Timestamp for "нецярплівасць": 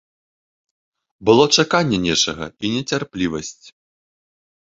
2.77-3.61